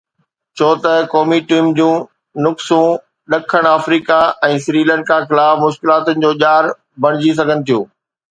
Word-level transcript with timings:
ڇو 0.57 0.69
ته 0.83 0.93
قومي 1.11 1.39
ٽيم 1.49 1.65
جون 1.77 1.95
نقصون 2.45 2.87
ڏکڻ 3.31 3.63
آفريڪا 3.77 4.19
۽ 4.49 4.57
سريلنڪا 4.65 5.17
خلاف 5.29 5.53
مشڪلاتن 5.65 6.15
جو 6.25 6.31
ڄار 6.45 6.63
بڻجي 7.07 7.31
سگهن 7.41 7.59
ٿيون. 7.71 7.85